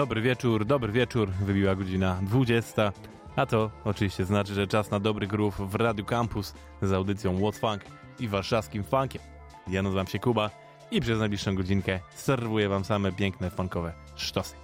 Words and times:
Dobry 0.00 0.20
wieczór, 0.20 0.64
dobry 0.64 0.92
wieczór. 0.92 1.30
Wybiła 1.30 1.74
godzina 1.74 2.18
20. 2.22 2.92
A 3.36 3.46
to 3.46 3.70
oczywiście 3.84 4.24
znaczy, 4.24 4.54
że 4.54 4.66
czas 4.66 4.90
na 4.90 5.00
dobry 5.00 5.26
groove 5.26 5.56
w 5.60 5.74
Radio 5.74 6.04
Campus 6.04 6.54
z 6.82 6.92
audycją 6.92 7.38
What 7.38 7.56
Funk 7.56 7.82
i 8.20 8.28
warszawskim 8.28 8.84
funkiem. 8.84 9.22
Ja 9.68 9.82
nazywam 9.82 10.06
się 10.06 10.18
Kuba 10.18 10.50
i 10.90 11.00
przez 11.00 11.18
najbliższą 11.18 11.54
godzinkę 11.54 12.00
serwuję 12.14 12.68
wam 12.68 12.84
same 12.84 13.12
piękne 13.12 13.50
funkowe 13.50 13.92
sztosy. 14.16 14.54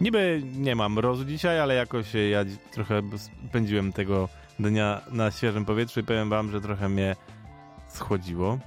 Niby 0.00 0.42
nie 0.56 0.74
mam 0.74 0.98
rozu 0.98 1.24
dzisiaj, 1.24 1.60
ale 1.60 1.74
jakoś 1.74 2.14
ja 2.30 2.44
trochę 2.72 3.02
spędziłem 3.48 3.92
tego 3.92 4.28
dnia 4.58 5.00
na 5.10 5.30
świeżym 5.30 5.64
powietrzu 5.64 6.00
i 6.00 6.04
powiem 6.04 6.28
wam, 6.28 6.50
że 6.50 6.60
trochę 6.60 6.88
mnie 6.88 7.16
schłodziło. 7.88 8.58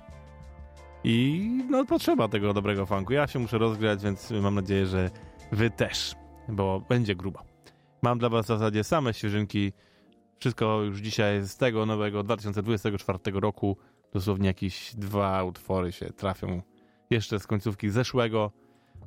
I 1.04 1.50
no 1.70 1.86
potrzeba 1.86 2.28
tego 2.28 2.54
dobrego 2.54 2.86
funku. 2.86 3.14
Ja 3.14 3.28
się 3.28 3.40
muszę 3.40 3.58
rozgrzać, 3.58 4.04
więc 4.04 4.32
mam 4.32 4.56
nadzieję, 4.56 4.86
że 4.86 5.10
wy 5.52 5.70
też, 5.70 6.16
bo 6.50 6.82
będzie 6.90 7.16
grubo. 7.16 7.44
Mam 8.02 8.20
dla 8.20 8.30
was 8.30 8.46
w 8.46 8.48
zasadzie 8.48 8.84
same 8.84 9.14
świeżynki. 9.14 9.74
Wszystko 10.40 10.82
już 10.82 11.00
dzisiaj 11.00 11.42
z 11.42 11.58
tego 11.58 11.86
nowego 11.86 12.24
2024 12.24 13.20
roku. 13.34 13.78
Dosłownie 14.14 14.48
jakieś 14.48 14.96
dwa 14.96 15.44
utwory 15.44 15.92
się 15.92 16.06
trafią 16.06 16.62
jeszcze 17.10 17.40
z 17.40 17.48
końcówki 17.48 17.90
zeszłego. 17.90 18.52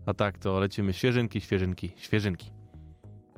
A 0.07 0.15
tak 0.15 0.39
to 0.39 0.61
lecimy 0.61 0.93
świeżynki, 0.93 1.41
świeżynki, 1.41 1.93
świeżynki. 1.97 2.51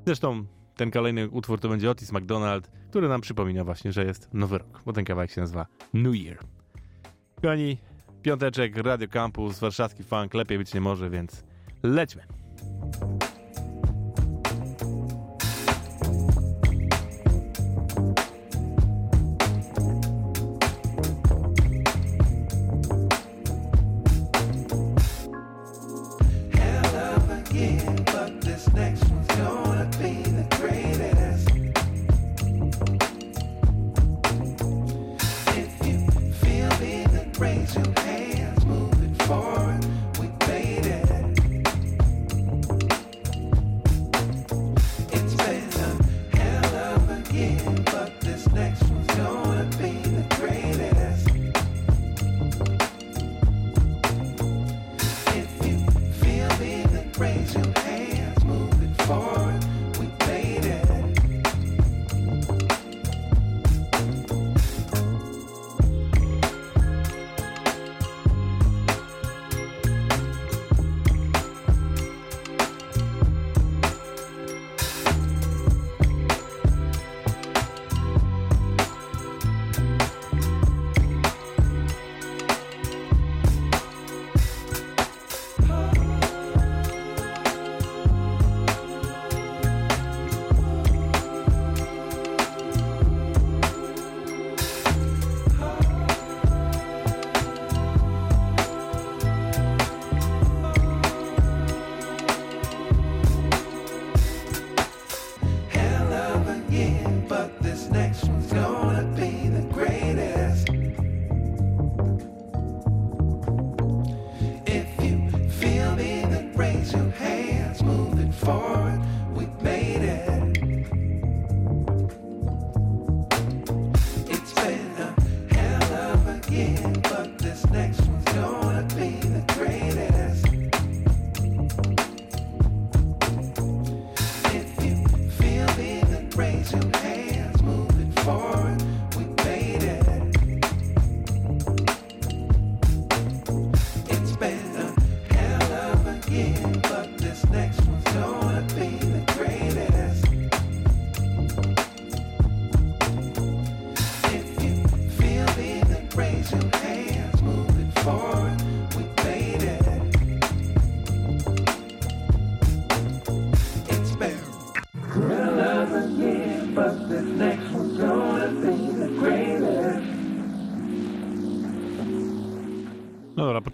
Zresztą 0.06 0.46
ten 0.76 0.90
kolejny 0.90 1.28
utwór 1.28 1.60
to 1.60 1.68
będzie 1.68 1.90
Otis 1.90 2.12
McDonald, 2.12 2.70
który 2.90 3.08
nam 3.08 3.20
przypomina 3.20 3.64
właśnie, 3.64 3.92
że 3.92 4.04
jest 4.04 4.28
nowy 4.32 4.58
rok, 4.58 4.82
bo 4.86 4.92
ten 4.92 5.04
kawałek 5.04 5.30
się 5.30 5.40
nazywa 5.40 5.66
New 5.94 6.14
Year. 6.14 6.38
Kochani, 7.34 7.78
piąteczek, 8.22 8.76
Radio 8.76 9.08
Campus, 9.08 9.58
warszawski 9.58 10.04
funk, 10.04 10.34
lepiej 10.34 10.58
być 10.58 10.74
nie 10.74 10.80
może, 10.80 11.10
więc 11.10 11.44
lećmy. 11.82 12.22
Thank 12.92 13.22
you 13.24 13.35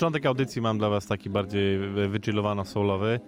początek 0.02 0.26
audycji 0.26 0.62
mam 0.62 0.78
dla 0.78 0.88
was 0.88 1.06
taki 1.06 1.31
bardziej 1.31 1.78
wychillowano-soulowy 2.08 3.20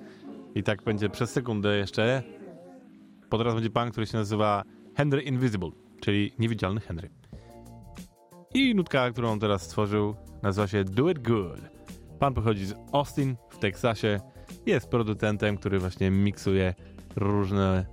i 0.55 0.63
tak 0.63 0.83
będzie 0.83 1.09
przez 1.09 1.31
sekundę 1.31 1.77
jeszcze, 1.77 2.23
bo 3.31 3.39
teraz 3.39 3.55
będzie 3.55 3.71
pan, 3.71 3.91
który 3.91 4.07
się 4.07 4.19
nazywa 4.19 4.63
Henry 4.97 5.23
Invisible, 5.23 5.71
czyli 6.01 6.33
niewidzialny 6.39 6.81
Henry. 6.81 7.11
I 8.55 8.75
nutka, 8.75 9.11
którą 9.11 9.39
teraz 9.39 9.63
stworzył, 9.63 10.15
nazywa 10.43 10.67
się 10.67 10.85
Do 10.85 11.11
It 11.11 11.19
Good. 11.19 11.61
Pan 12.19 12.35
pochodzi 12.35 12.67
z 12.67 12.75
Austin 12.93 13.37
w 13.51 13.59
Teksasie, 13.59 14.21
jest 14.67 14.89
producentem, 14.89 15.57
który 15.57 15.79
właśnie 15.79 16.11
miksuje 16.11 16.75
różne 17.17 17.87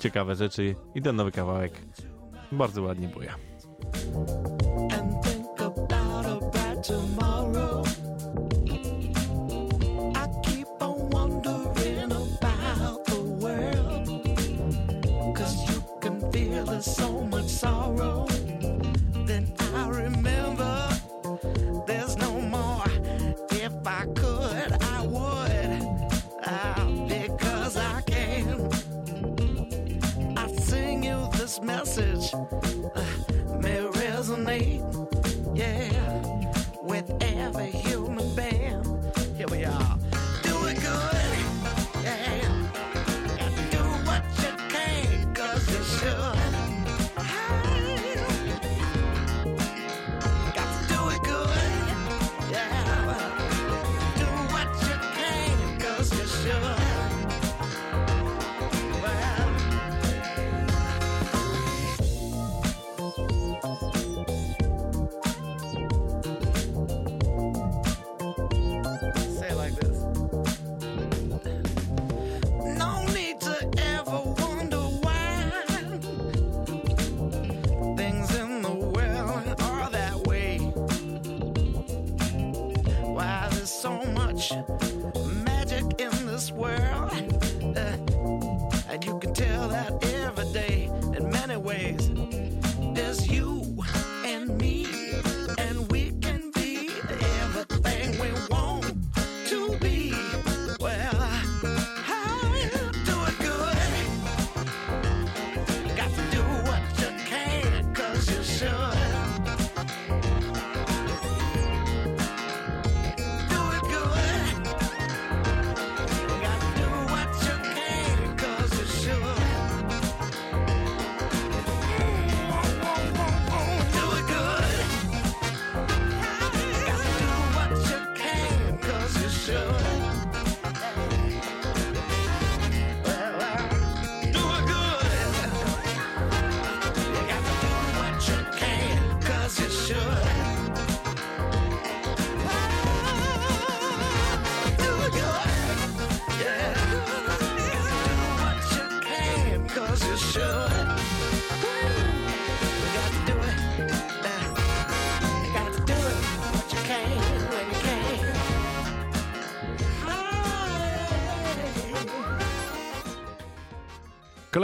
ciekawe 0.00 0.34
rzeczy 0.34 0.74
i 0.94 1.02
ten 1.02 1.16
nowy 1.16 1.32
kawałek 1.32 1.72
bardzo 2.52 2.82
ładnie 2.82 3.08
buja. 3.08 3.34
tomorrow. 6.82 7.35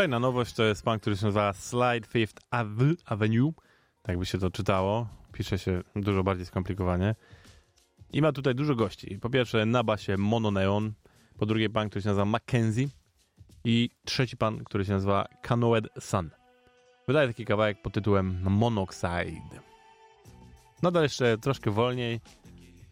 Kolejna 0.02 0.18
nowość 0.18 0.52
to 0.52 0.62
jest 0.64 0.82
pan, 0.82 1.00
który 1.00 1.16
się 1.16 1.26
nazywa 1.26 1.52
Slide 1.52 2.06
Fifth 2.08 2.42
Avenue. 3.04 3.52
Tak 4.02 4.18
by 4.18 4.26
się 4.26 4.38
to 4.38 4.50
czytało. 4.50 5.08
Pisze 5.32 5.58
się 5.58 5.82
dużo 5.96 6.22
bardziej 6.22 6.46
skomplikowanie. 6.46 7.14
I 8.12 8.22
ma 8.22 8.32
tutaj 8.32 8.54
dużo 8.54 8.74
gości. 8.74 9.18
Po 9.18 9.30
pierwsze 9.30 9.66
na 9.66 9.84
basie 9.84 10.16
Mononeon, 10.16 10.92
po 11.38 11.46
drugie 11.46 11.70
pan, 11.70 11.88
który 11.88 12.02
się 12.02 12.08
nazywa 12.08 12.24
Mackenzie 12.24 12.88
i 13.64 13.90
trzeci 14.04 14.36
pan, 14.36 14.64
który 14.64 14.84
się 14.84 14.92
nazywa 14.92 15.28
Canoed 15.42 15.88
Sun. 16.00 16.30
Wydaje 17.08 17.28
taki 17.28 17.44
kawałek 17.44 17.82
pod 17.82 17.92
tytułem 17.92 18.42
Monoxide. 18.42 19.60
Nadal 20.82 21.02
jeszcze 21.02 21.38
troszkę 21.38 21.70
wolniej, 21.70 22.20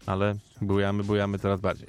ale 0.06 0.34
bujamy, 0.60 1.04
bujamy 1.04 1.38
coraz 1.38 1.60
bardziej. 1.60 1.88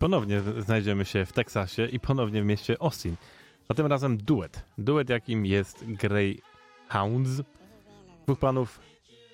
Ponownie 0.00 0.40
znajdziemy 0.58 1.04
się 1.04 1.26
w 1.26 1.32
Teksasie 1.32 1.86
i 1.86 2.00
ponownie 2.00 2.42
w 2.42 2.44
mieście 2.44 2.76
Austin. 2.80 3.16
A 3.68 3.74
tym 3.74 3.86
razem 3.86 4.16
duet. 4.16 4.64
Duet, 4.78 5.08
jakim 5.08 5.46
jest 5.46 5.84
Greyhounds. 5.86 7.42
Dwóch 8.26 8.38
panów. 8.38 8.80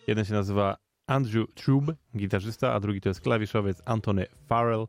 Jeden 0.07 0.25
się 0.25 0.35
nazywa 0.35 0.77
Andrew 1.07 1.55
Trube, 1.55 1.95
gitarzysta, 2.17 2.73
a 2.73 2.81
drugi 2.81 3.01
to 3.01 3.09
jest 3.09 3.21
klawiszowiec 3.21 3.83
Antony 3.85 4.27
Farrell. 4.47 4.87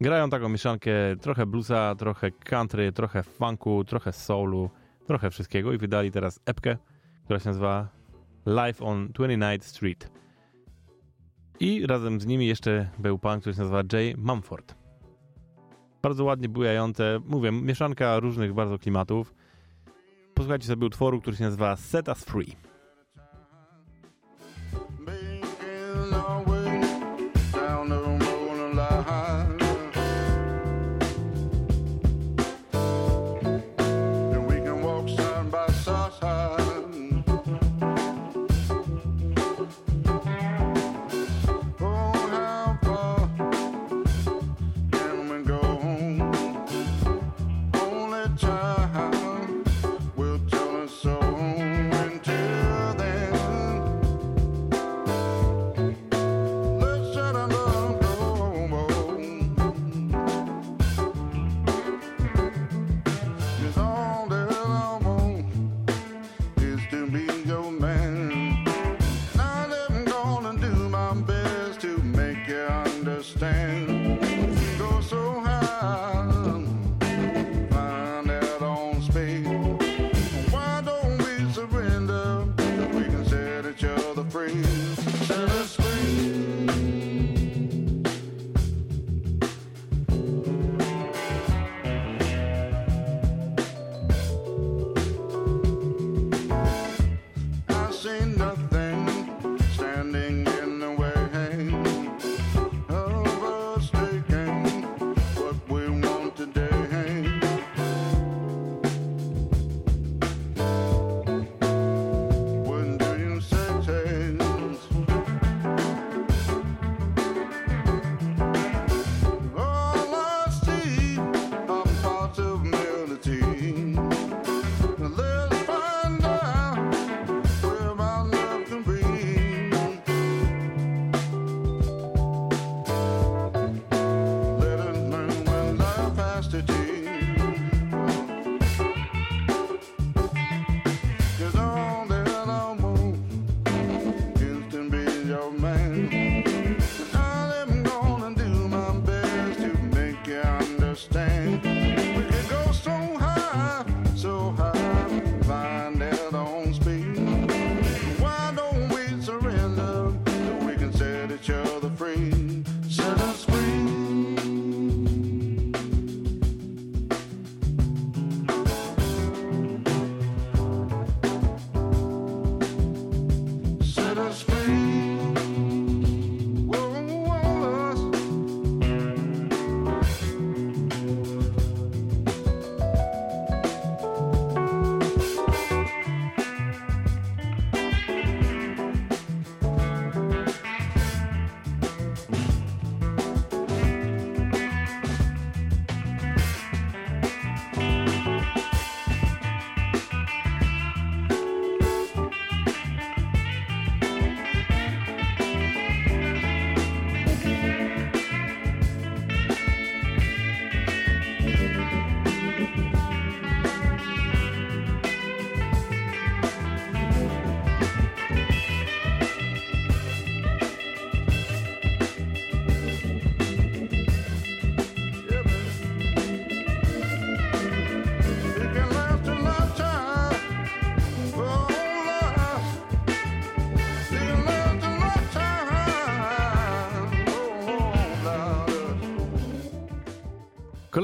Grają 0.00 0.30
taką 0.30 0.48
mieszankę 0.48 0.92
trochę 1.20 1.46
bluesa, 1.46 1.94
trochę 1.98 2.30
country, 2.30 2.92
trochę 2.92 3.22
funku, 3.22 3.84
trochę 3.84 4.12
soulu, 4.12 4.70
trochę 5.06 5.30
wszystkiego 5.30 5.72
i 5.72 5.78
wydali 5.78 6.10
teraz 6.10 6.40
epkę, 6.46 6.76
która 7.24 7.40
się 7.40 7.48
nazywa 7.48 7.88
Live 8.46 8.82
on 8.82 9.08
29th 9.08 9.62
Street. 9.62 10.10
I 11.60 11.86
razem 11.86 12.20
z 12.20 12.26
nimi 12.26 12.46
jeszcze 12.46 12.90
był 12.98 13.18
pan, 13.18 13.40
który 13.40 13.54
się 13.54 13.60
nazywa 13.60 13.82
Jay 13.92 14.14
Mumford. 14.18 14.74
Bardzo 16.02 16.24
ładnie 16.24 16.48
bujające, 16.48 17.20
mówię, 17.26 17.52
mieszanka 17.52 18.20
różnych 18.20 18.54
bardzo 18.54 18.78
klimatów. 18.78 19.34
Posłuchajcie 20.34 20.66
sobie 20.66 20.86
utworu, 20.86 21.20
który 21.20 21.36
się 21.36 21.44
nazywa 21.44 21.76
Set 21.76 22.08
Us 22.08 22.24
Free. 22.24 22.56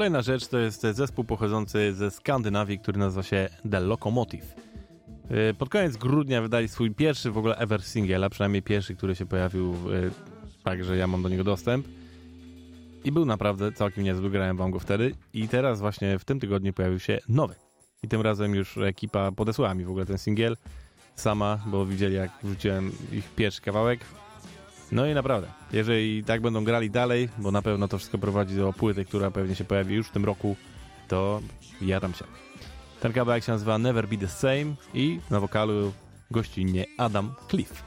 Kolejna 0.07 0.21
rzecz 0.21 0.47
to 0.47 0.57
jest 0.57 0.81
zespół 0.81 1.23
pochodzący 1.23 1.93
ze 1.93 2.11
Skandynawii, 2.11 2.79
który 2.79 2.99
nazywa 2.99 3.23
się 3.23 3.49
The 3.71 3.79
Locomotive. 3.79 4.55
Yy, 5.29 5.53
Pod 5.53 5.69
koniec 5.69 5.97
grudnia 5.97 6.41
wydali 6.41 6.67
swój 6.67 6.91
pierwszy 6.91 7.31
w 7.31 7.37
ogóle 7.37 7.57
ever 7.57 7.83
singiel, 7.83 8.23
a 8.23 8.29
przynajmniej 8.29 8.61
pierwszy, 8.61 8.95
który 8.95 9.15
się 9.15 9.25
pojawił 9.25 9.73
yy, 9.73 10.11
tak, 10.63 10.83
że 10.83 10.97
ja 10.97 11.07
mam 11.07 11.23
do 11.23 11.29
niego 11.29 11.43
dostęp. 11.43 11.87
I 13.03 13.11
był 13.11 13.25
naprawdę 13.25 13.71
całkiem 13.71 14.03
niezły, 14.03 14.29
grałem 14.29 14.57
wam 14.57 14.71
go 14.71 14.79
wtedy. 14.79 15.15
I 15.33 15.47
teraz 15.47 15.79
właśnie 15.79 16.19
w 16.19 16.25
tym 16.25 16.39
tygodniu 16.39 16.73
pojawił 16.73 16.99
się 16.99 17.19
nowy. 17.29 17.55
I 18.03 18.07
tym 18.07 18.21
razem 18.21 18.55
już 18.55 18.77
ekipa 18.77 19.31
podesłała 19.31 19.73
mi 19.73 19.85
w 19.85 19.89
ogóle 19.89 20.05
ten 20.05 20.17
singiel 20.17 20.57
sama, 21.15 21.59
bo 21.65 21.85
widzieli 21.85 22.15
jak 22.15 22.31
wrzuciłem 22.43 22.91
ich 23.11 23.35
pierwszy 23.35 23.61
kawałek. 23.61 23.99
No 24.91 25.05
i 25.05 25.13
naprawdę, 25.13 25.47
jeżeli 25.71 26.23
tak 26.23 26.41
będą 26.41 26.63
grali 26.63 26.89
dalej, 26.89 27.29
bo 27.37 27.51
na 27.51 27.61
pewno 27.61 27.87
to 27.87 27.97
wszystko 27.97 28.17
prowadzi 28.17 28.55
do 28.55 28.73
płyty, 28.73 29.05
która 29.05 29.31
pewnie 29.31 29.55
się 29.55 29.63
pojawi 29.63 29.95
już 29.95 30.07
w 30.07 30.11
tym 30.11 30.25
roku, 30.25 30.55
to 31.07 31.41
jadam 31.81 32.13
się. 32.13 32.25
Ten 33.01 33.13
kawałek 33.13 33.43
się 33.43 33.51
nazywa 33.51 33.77
Never 33.77 34.07
Be 34.07 34.17
The 34.17 34.27
Same 34.27 34.75
i 34.93 35.19
na 35.29 35.39
wokalu 35.39 35.93
gościnnie 36.31 36.85
Adam 36.97 37.35
Cliff. 37.49 37.83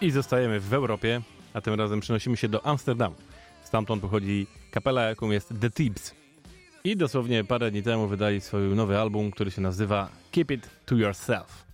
I 0.00 0.10
zostajemy 0.10 0.60
w 0.60 0.74
Europie, 0.74 1.20
a 1.54 1.60
tym 1.60 1.74
razem 1.74 2.00
przenosimy 2.00 2.36
się 2.36 2.48
do 2.48 2.66
Amsterdamu. 2.66 3.14
Stamtąd 3.62 4.02
pochodzi 4.02 4.46
kapela, 4.70 5.02
jaką 5.02 5.30
jest 5.30 5.54
The 5.60 5.70
Thieves. 5.70 6.14
I 6.84 6.96
dosłownie 6.96 7.44
parę 7.44 7.70
dni 7.70 7.82
temu 7.82 8.08
wydali 8.08 8.40
swój 8.40 8.60
nowy 8.60 8.98
album, 8.98 9.30
który 9.30 9.50
się 9.50 9.60
nazywa 9.60 10.08
Keep 10.30 10.50
It 10.50 10.70
To 10.86 10.94
Yourself. 10.94 11.64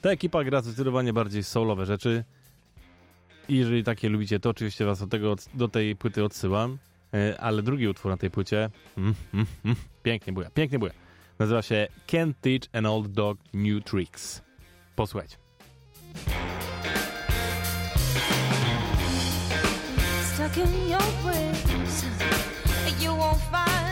Ta 0.00 0.10
ekipa 0.10 0.44
gra 0.44 0.60
zdecydowanie 0.60 1.12
bardziej 1.12 1.44
soulowe 1.44 1.86
rzeczy. 1.86 2.24
I 3.48 3.56
jeżeli 3.56 3.84
takie 3.84 4.08
lubicie, 4.08 4.40
to 4.40 4.50
oczywiście 4.50 4.84
was 4.84 5.00
do, 5.00 5.06
tego, 5.06 5.36
do 5.54 5.68
tej 5.68 5.96
płyty 5.96 6.24
odsyłam. 6.24 6.78
E, 7.14 7.40
ale 7.40 7.62
drugi 7.62 7.88
utwór 7.88 8.10
na 8.10 8.16
tej 8.16 8.30
płycie, 8.30 8.70
mm, 8.98 9.14
mm, 9.34 9.46
mm, 9.64 9.76
pięknie 10.02 10.32
buja, 10.32 10.50
pięknie 10.50 10.78
buja. 10.78 10.92
Nazywa 11.38 11.62
się 11.62 11.88
Can't 12.06 12.32
Teach 12.40 12.62
an 12.72 12.86
Old 12.86 13.12
Dog 13.12 13.38
New 13.54 13.84
Tricks. 13.84 14.42
Posłuchajcie. 14.96 15.36
In 20.54 20.86
your 20.86 21.00
bricks, 21.22 22.04
you 23.00 23.14
won't 23.14 23.40
find. 23.50 23.91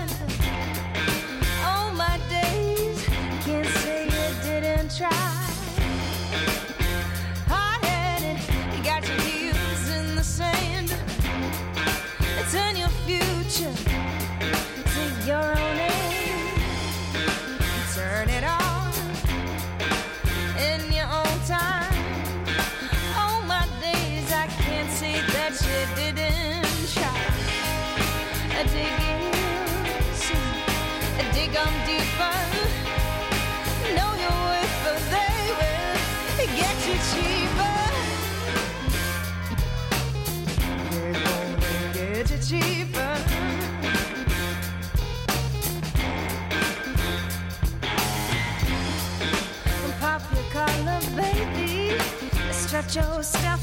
stretch 52.71 52.95
your 52.95 53.21
stuff. 53.21 53.61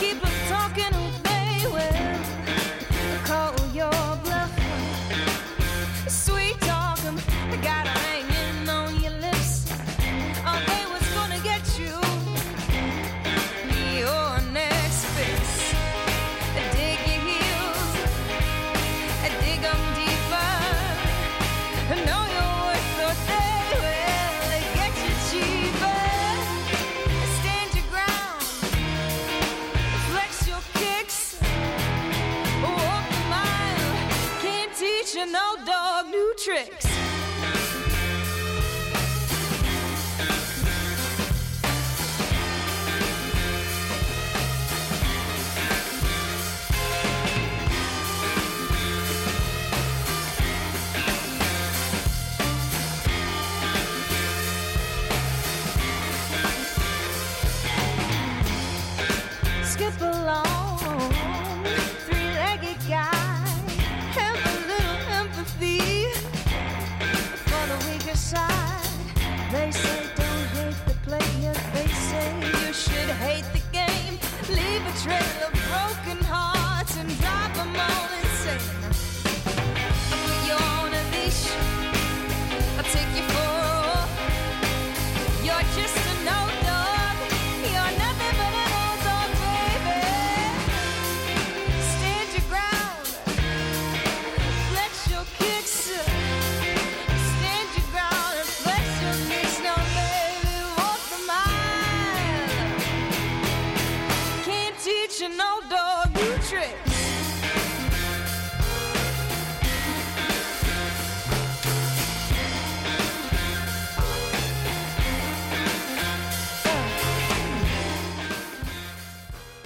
Keep 0.00 0.24
on 0.24 0.32
talking. 0.48 1.11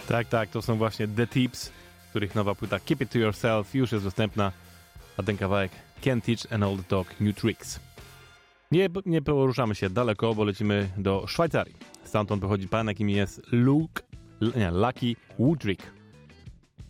Tak, 0.08 0.28
tak, 0.28 0.50
to 0.50 0.62
są 0.62 0.76
właśnie 0.76 1.08
The 1.08 1.26
Tips, 1.26 1.72
których 2.10 2.34
nowa 2.34 2.54
płyta 2.54 2.80
Keep 2.80 3.00
It 3.00 3.10
To 3.10 3.18
Yourself 3.18 3.74
już 3.74 3.92
jest 3.92 4.04
dostępna, 4.04 4.52
a 5.16 5.22
ten 5.22 5.36
kawałek 5.36 5.72
Can 6.04 6.20
Teach 6.20 6.52
an 6.52 6.62
Old 6.62 6.80
Dog 6.88 7.20
New 7.20 7.36
Tricks. 7.36 7.80
Nie, 8.70 8.88
nie 9.06 9.22
poruszamy 9.22 9.74
się 9.74 9.90
daleko, 9.90 10.34
bo 10.34 10.44
lecimy 10.44 10.88
do 10.96 11.26
Szwajcarii. 11.26 11.74
Stamtąd 12.04 12.42
pochodzi 12.42 12.68
pan, 12.68 12.86
jakim 12.86 13.10
jest 13.10 13.42
Luke, 13.52 14.02
nie, 14.56 14.70
Lucky 14.70 15.16
Woodrick. 15.38 15.82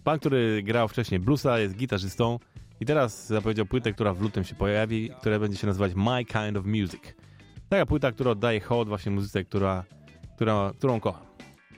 Pan, 0.05 0.19
który 0.19 0.63
grał 0.63 0.89
wcześniej 0.89 1.21
bluesa, 1.21 1.59
jest 1.59 1.77
gitarzystą 1.77 2.39
i 2.81 2.87
teraz 2.87 3.27
zapowiedział 3.27 3.67
płytę, 3.67 3.93
która 3.93 4.15
w 4.15 4.21
lutym 4.21 4.45
się 4.45 4.55
pojawi, 4.55 5.11
która 5.21 5.39
będzie 5.39 5.59
się 5.59 5.67
nazywać 5.67 5.93
My 5.95 6.25
Kind 6.25 6.57
of 6.57 6.65
Music. 6.65 7.03
Taka 7.69 7.87
płyta, 7.87 8.13
która 8.13 8.31
oddaje 8.31 8.61
hołd 8.61 8.89
właśnie 8.89 9.13
muzyce, 9.13 9.45
która, 9.45 9.85
która, 10.37 10.73
którą 10.79 11.01
kocham. 11.01 11.26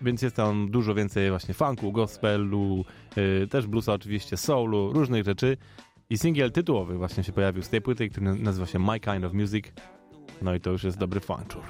Więc 0.03 0.23
jest 0.23 0.37
tam 0.37 0.71
dużo 0.71 0.95
więcej 0.95 1.31
właśnie 1.31 1.55
funku, 1.55 1.93
gospelu, 1.93 2.85
yy, 3.17 3.47
też 3.51 3.67
bluesa 3.67 3.93
oczywiście, 3.93 4.37
soulu, 4.37 4.93
różnych 4.93 5.25
rzeczy. 5.25 5.57
I 6.11 6.19
singiel 6.19 6.53
tytułowy 6.53 6.97
właśnie 6.97 7.25
się 7.25 7.33
pojawił 7.33 7.63
z 7.63 7.69
tej 7.69 7.81
płyty, 7.81 8.09
który 8.09 8.35
nazywa 8.35 8.67
się 8.67 8.79
My 8.79 9.01
Kind 9.01 9.25
of 9.25 9.33
Music. 9.33 9.65
No 10.43 10.55
i 10.55 10.61
to 10.61 10.71
już 10.71 10.85
jest 10.85 10.99
dobry 10.99 11.21
funczur. 11.21 11.63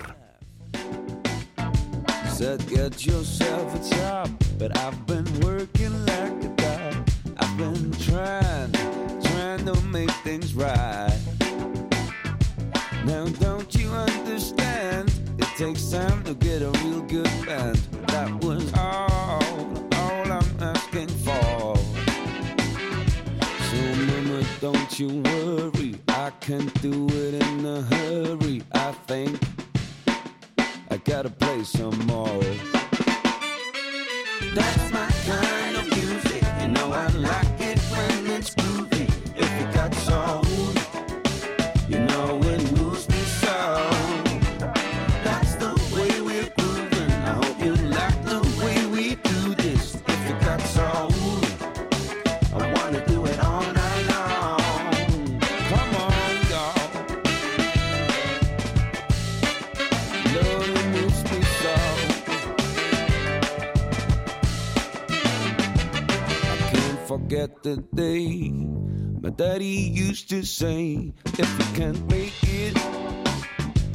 Said 2.38 2.66
get 2.70 3.06
yourself 3.06 3.74
a 3.74 3.96
job, 3.96 4.28
but 4.58 4.72
I've 4.76 5.06
been 5.06 5.24
working 5.40 5.92
like 6.06 6.44
a 6.44 6.54
dog. 6.56 6.94
I've 7.40 7.56
been 7.56 7.90
trying, 7.90 8.72
trying 9.22 9.64
to 9.64 9.74
make 9.88 10.12
things 10.22 10.54
right. 10.54 11.18
Now 13.04 13.26
don't 13.40 13.74
you 13.74 13.90
understand? 13.90 15.07
Takes 15.58 15.90
time 15.90 16.22
to 16.22 16.34
get 16.34 16.62
a 16.62 16.70
real 16.84 17.02
good 17.02 17.28
band. 17.44 17.78
That 18.06 18.32
was 18.44 18.72
all, 18.74 19.42
all 19.96 20.32
I'm 20.32 20.62
asking 20.62 21.08
for. 21.08 21.76
So 23.66 23.80
mama, 24.06 24.44
don't 24.60 25.00
you 25.00 25.20
worry, 25.20 25.98
I 26.06 26.30
can 26.38 26.66
do 26.80 27.08
it 27.10 27.42
in 27.42 27.66
a 27.66 27.82
hurry. 27.82 28.62
I 28.70 28.92
think 29.08 29.36
I 30.92 30.96
gotta 30.98 31.30
play 31.30 31.64
some 31.64 31.98
more. 32.06 32.40
That's 34.54 34.92
my 34.92 35.10
kind 35.26 35.76
of 35.76 35.88
music. 35.88 36.42
You 36.60 36.68
know 36.68 36.92
I 36.92 37.08
like 37.08 37.47
forget 67.18 67.62
the 67.62 67.76
day 67.94 68.50
my 69.20 69.30
daddy 69.30 69.90
used 70.06 70.30
to 70.30 70.44
say, 70.44 71.12
If 71.26 71.58
you 71.58 71.66
can't 71.74 72.10
make 72.10 72.32
it, 72.44 72.78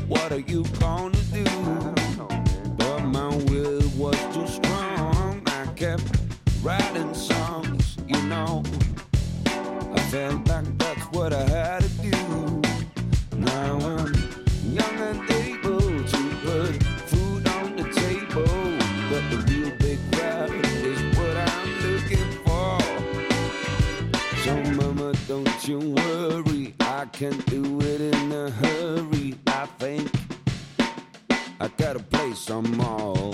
what 0.08 0.32
are 0.34 0.44
you 0.52 0.66
gonna 0.80 1.24
do? 1.32 1.46
But 2.78 3.00
my 3.06 3.30
will 3.48 3.82
was 3.96 4.20
too 4.36 4.48
strong. 4.48 5.42
I 5.48 5.66
kept 5.76 6.04
writing 6.62 7.14
songs, 7.14 7.98
you 8.08 8.22
know. 8.24 8.64
I 9.46 10.00
felt 10.12 10.46
like 10.50 10.78
that's 10.78 11.06
what 11.16 11.32
I 11.32 11.48
had 11.48 11.84
to 11.84 11.90
do. 12.02 12.33
Don't 25.34 25.68
you 25.68 25.80
worry. 25.80 26.76
I 26.80 27.06
can 27.12 27.36
do 27.48 27.80
it 27.82 28.02
in 28.02 28.32
a 28.32 28.52
hurry. 28.52 29.34
I 29.48 29.66
think 29.80 30.08
I 31.60 31.68
gotta 31.76 32.00
play 32.00 32.34
some 32.34 32.70
more. 32.78 33.34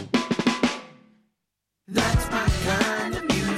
That's 1.90 2.26
my 2.32 2.48
kind 2.64 3.16
of 3.18 3.24
music. 3.26 3.49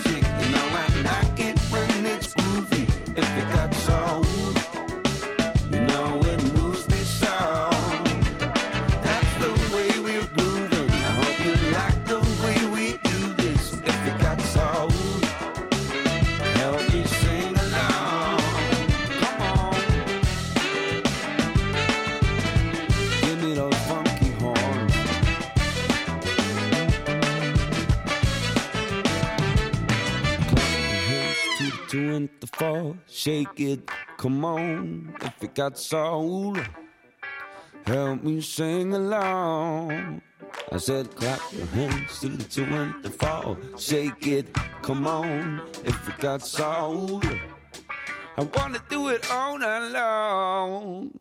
And 32.21 32.29
the 32.39 32.47
four. 32.47 32.97
Shake 33.07 33.59
it, 33.59 33.89
come 34.17 34.45
on. 34.45 35.15
If 35.21 35.43
it 35.43 35.55
got 35.55 35.77
soul, 35.77 36.55
help 37.85 38.23
me 38.23 38.41
sing 38.41 38.93
along. 38.93 40.21
I 40.71 40.77
said, 40.77 41.15
clap 41.15 41.41
your 41.51 41.65
hands 41.67 42.19
to 42.19 42.29
the 42.29 42.63
and 42.63 43.03
the 43.03 43.09
four. 43.09 43.57
Shake 43.77 44.27
it, 44.27 44.53
come 44.81 45.07
on. 45.07 45.61
If 45.83 45.97
it 46.09 46.19
got 46.19 46.41
soul, 46.41 47.21
I 48.37 48.43
wanna 48.55 48.81
do 48.89 49.09
it 49.09 49.31
all 49.31 49.57
night 49.57 49.89
long. 49.89 51.19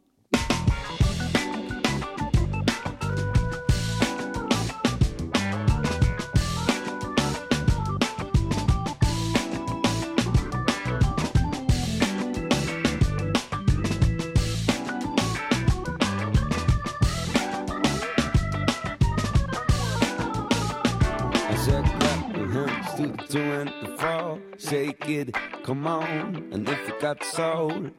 Four. 24.11 24.39
Shake 24.59 25.09
it, 25.09 25.35
come 25.65 25.87
on. 25.87 26.49
And 26.53 26.69
if 26.69 26.89
you 26.89 26.95
got 27.01 27.23
soul, 27.25 27.91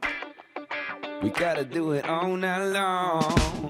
we 1.22 1.30
gotta 1.30 1.64
do 1.64 1.92
it 1.92 2.08
all 2.08 2.36
night 2.36 2.66
long. 2.66 3.68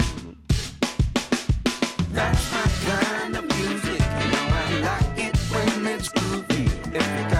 That's 2.11 2.52
my 2.52 2.66
kind 2.88 3.37
of 3.37 3.44
music. 3.44 4.00
You 4.20 4.28
know 4.33 4.46
I 4.61 4.68
like 4.88 5.18
it 5.26 5.37
when 5.52 5.87
it's 5.94 6.09
groovy. 6.09 6.64
If 6.94 7.31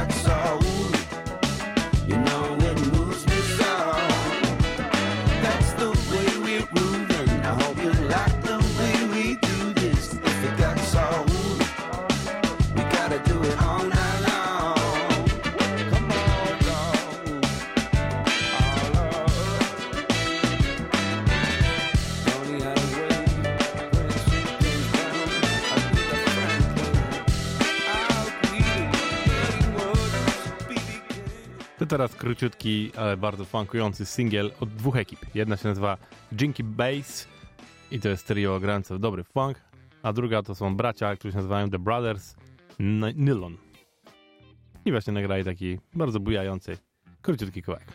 teraz 31.93 32.15
króciutki, 32.15 32.91
ale 32.97 33.17
bardzo 33.17 33.45
funkujący 33.45 34.07
singiel 34.07 34.51
od 34.61 34.69
dwóch 34.69 34.97
ekip. 34.97 35.21
Jedna 35.35 35.57
się 35.57 35.69
nazywa 35.69 35.97
Jinky 36.33 36.65
Bass 36.65 37.29
i 37.91 38.01
to 38.01 38.09
jest 38.09 38.27
trio 38.27 38.61
grające 38.61 38.95
w 38.95 38.99
dobry 38.99 39.25
funk, 39.25 39.61
a 40.03 40.13
druga 40.13 40.43
to 40.43 40.55
są 40.55 40.77
bracia, 40.77 41.17
którzy 41.17 41.33
się 41.33 41.37
nazywają 41.37 41.71
The 41.71 41.79
Brothers 41.79 42.37
Nylon. 43.15 43.57
I 44.85 44.91
właśnie 44.91 45.13
nagrali 45.13 45.45
taki 45.45 45.79
bardzo 45.95 46.21
bujający, 46.21 46.79
króciutki 47.23 47.63
kawałek. 47.63 47.87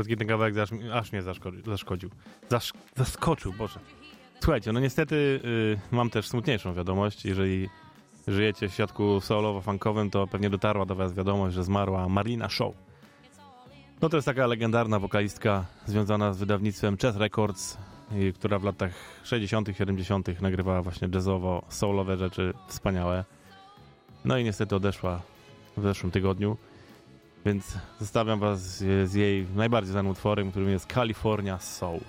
Krótki 0.00 0.16
ten 0.16 0.28
kawałek 0.28 0.58
aż, 0.58 0.70
aż 0.92 1.12
mnie 1.12 1.22
zaszkodził. 1.22 1.62
zaszkodził. 1.64 2.10
Zasz, 2.48 2.72
zaskoczył, 2.96 3.52
Boże. 3.52 3.80
Słuchajcie, 4.40 4.72
no 4.72 4.80
niestety 4.80 5.40
y, 5.44 5.78
mam 5.90 6.10
też 6.10 6.28
smutniejszą 6.28 6.74
wiadomość. 6.74 7.24
Jeżeli 7.24 7.68
żyjecie 8.28 8.68
w 8.68 8.72
świadku 8.72 9.20
solowo-funkowym, 9.20 10.10
to 10.10 10.26
pewnie 10.26 10.50
dotarła 10.50 10.86
do 10.86 10.94
was 10.94 11.14
wiadomość, 11.14 11.54
że 11.54 11.64
zmarła 11.64 12.08
Marina 12.08 12.48
Shaw. 12.48 12.72
No 14.02 14.08
to 14.08 14.16
jest 14.16 14.26
taka 14.26 14.46
legendarna 14.46 14.98
wokalistka 14.98 15.64
związana 15.86 16.32
z 16.32 16.38
wydawnictwem 16.38 16.96
Chess 16.96 17.16
Records, 17.16 17.78
y, 18.12 18.32
która 18.32 18.58
w 18.58 18.64
latach 18.64 18.92
60., 19.24 19.68
70. 19.78 20.40
nagrywała 20.42 20.82
właśnie 20.82 21.08
jazzowo, 21.14 21.62
soulowe 21.68 22.16
rzeczy 22.16 22.54
wspaniałe. 22.68 23.24
No 24.24 24.38
i 24.38 24.44
niestety 24.44 24.76
odeszła 24.76 25.22
w 25.76 25.82
zeszłym 25.82 26.12
tygodniu. 26.12 26.56
Więc 27.46 27.78
zostawiam 28.00 28.40
was 28.40 28.60
z, 28.60 29.14
jej 29.14 29.46
najbardziej 29.54 29.92
znanym 29.92 30.12
utworem, 30.12 30.50
którym 30.50 30.68
jest 30.68 30.92
California 30.92 31.58
Soul. 31.58 32.00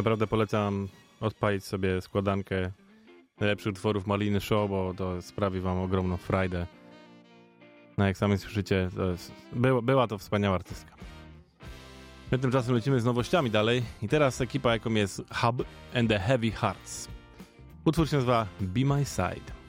Naprawdę 0.00 0.26
polecam 0.26 0.88
odpalić 1.20 1.64
sobie 1.64 2.00
składankę 2.00 2.70
najlepszych 3.40 3.72
utworów 3.72 4.06
Maliny 4.06 4.40
Show, 4.40 4.70
bo 4.70 4.94
to 4.96 5.22
sprawi 5.22 5.60
wam 5.60 5.78
ogromną 5.78 6.16
frajdę. 6.16 6.66
No 7.98 8.06
jak 8.06 8.16
sami 8.16 8.38
słyszycie, 8.38 8.90
to 8.96 9.10
jest, 9.10 9.32
była, 9.52 9.82
była 9.82 10.06
to 10.06 10.18
wspaniała 10.18 10.54
artystka. 10.54 10.94
My 12.32 12.38
tymczasem 12.38 12.74
lecimy 12.74 13.00
z 13.00 13.04
nowościami 13.04 13.50
dalej 13.50 13.82
i 14.02 14.08
teraz 14.08 14.40
ekipa 14.40 14.72
jaką 14.72 14.90
jest 14.90 15.22
Hub 15.34 15.64
and 15.94 16.08
the 16.08 16.18
Heavy 16.18 16.50
Hearts. 16.50 17.08
Utwór 17.84 18.08
się 18.08 18.16
nazywa 18.16 18.46
Be 18.60 18.84
My 18.84 19.04
Side. 19.04 19.59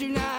you 0.00 0.08
now. 0.08 0.33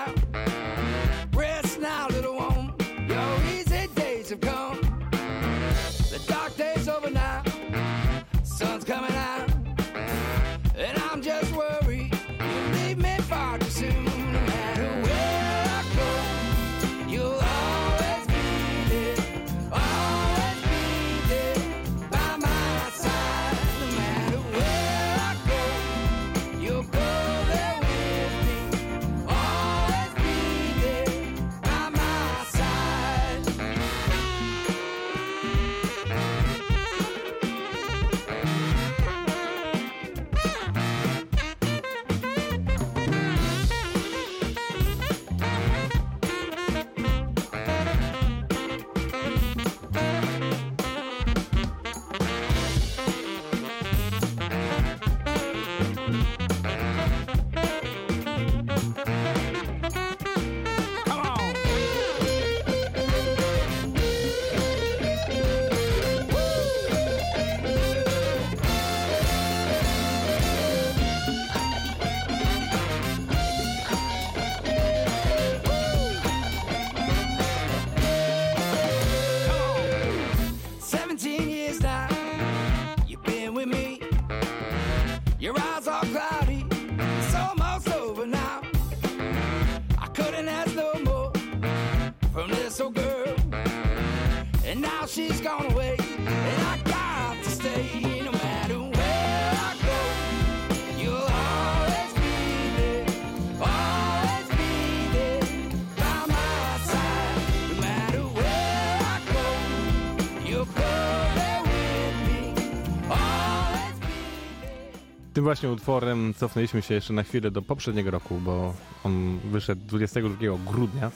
właśnie 115.56 115.70
utworem 115.70 116.34
cofnęliśmy 116.34 116.82
się 116.82 116.94
jeszcze 116.94 117.14
na 117.14 117.24
chwilę 117.24 117.52
do 117.52 117.62
poprzedniego 117.62 118.12
roku, 118.12 118.40
bo 118.42 118.74
on 119.04 119.40
wyszedł 119.40 119.82
22 119.86 120.38
grudnia 120.66 121.12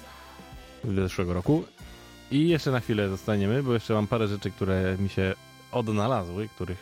zeszłego 0.95 1.33
roku. 1.33 1.63
I 2.31 2.49
jeszcze 2.49 2.71
na 2.71 2.79
chwilę 2.79 3.09
zostaniemy, 3.09 3.63
bo 3.63 3.73
jeszcze 3.73 3.93
mam 3.93 4.07
parę 4.07 4.27
rzeczy, 4.27 4.51
które 4.51 4.97
mi 4.99 5.09
się 5.09 5.33
odnalazły, 5.71 6.47
których 6.47 6.77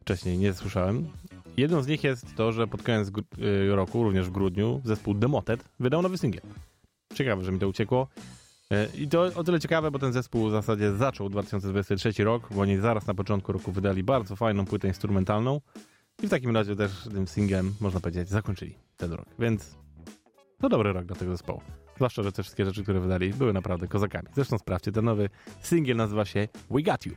wcześniej 0.00 0.38
nie 0.38 0.54
słyszałem. 0.54 1.08
Jedną 1.56 1.82
z 1.82 1.86
nich 1.86 2.04
jest 2.04 2.34
to, 2.36 2.52
że 2.52 2.66
pod 2.66 2.82
koniec 2.82 3.08
y, 3.08 3.76
roku, 3.76 4.04
również 4.04 4.26
w 4.26 4.32
grudniu, 4.32 4.80
zespół 4.84 5.14
Demotet 5.14 5.64
wydał 5.80 6.02
nowy 6.02 6.18
singiel. 6.18 6.42
Ciekawe, 7.14 7.44
że 7.44 7.52
mi 7.52 7.58
to 7.58 7.68
uciekło. 7.68 8.08
Y, 8.72 8.98
I 8.98 9.08
to 9.08 9.22
o 9.22 9.44
tyle 9.44 9.60
ciekawe, 9.60 9.90
bo 9.90 9.98
ten 9.98 10.12
zespół 10.12 10.48
w 10.48 10.50
zasadzie 10.50 10.92
zaczął 10.92 11.28
2023 11.28 12.24
rok, 12.24 12.48
bo 12.50 12.60
oni 12.60 12.76
zaraz 12.76 13.06
na 13.06 13.14
początku 13.14 13.52
roku 13.52 13.72
wydali 13.72 14.02
bardzo 14.02 14.36
fajną 14.36 14.64
płytę 14.64 14.88
instrumentalną, 14.88 15.60
i 16.22 16.26
w 16.26 16.30
takim 16.30 16.50
razie 16.56 16.76
też 16.76 17.08
tym 17.12 17.26
singlem, 17.26 17.74
można 17.80 18.00
powiedzieć, 18.00 18.28
zakończyli 18.28 18.78
ten 18.96 19.12
rok. 19.12 19.26
Więc 19.38 19.76
to 20.60 20.68
dobry 20.68 20.92
rok 20.92 21.04
dla 21.04 21.16
tego 21.16 21.32
zespołu. 21.32 21.60
Zwłaszcza, 21.96 22.22
że 22.22 22.32
te 22.32 22.42
wszystkie 22.42 22.64
rzeczy, 22.64 22.82
które 22.82 23.00
wydali, 23.00 23.34
były 23.34 23.52
naprawdę 23.52 23.88
kozakami. 23.88 24.28
Zresztą 24.34 24.58
sprawdźcie, 24.58 24.92
ten 24.92 25.04
nowy 25.04 25.28
singiel 25.62 25.96
nazywa 25.96 26.24
się 26.24 26.48
We 26.70 26.82
Got 26.82 27.06
You. 27.06 27.14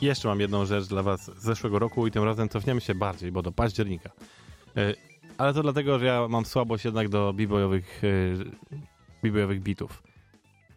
Jeszcze 0.00 0.28
mam 0.28 0.40
jedną 0.40 0.66
rzecz 0.66 0.86
dla 0.86 1.02
was 1.02 1.24
z 1.24 1.42
zeszłego 1.42 1.78
roku 1.78 2.06
i 2.06 2.10
tym 2.10 2.24
razem 2.24 2.48
cofniemy 2.48 2.80
się 2.80 2.94
bardziej, 2.94 3.32
bo 3.32 3.42
do 3.42 3.52
października. 3.52 4.10
E, 4.76 4.94
Ale 5.38 5.54
to 5.54 5.62
dlatego, 5.62 5.98
że 5.98 6.06
ja 6.06 6.28
mam 6.28 6.44
słabość 6.44 6.84
jednak 6.84 7.08
do 7.08 7.32
b-boyowych, 7.32 8.02
e, 8.04 8.78
b-boyowych 9.22 9.62
bitów. 9.62 10.02